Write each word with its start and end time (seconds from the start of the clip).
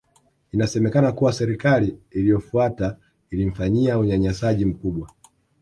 Inasemekana 0.51 1.11
kuwa 1.11 1.33
Serikali 1.33 1.97
iliyofuata 2.11 2.97
ilimfanyia 3.31 3.99
unyanyasaji 3.99 4.65
mkubwa 4.65 5.11